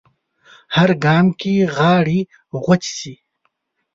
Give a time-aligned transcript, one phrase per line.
[0.75, 2.19] هر ګام کې غاړې
[2.63, 3.13] غوڅې شي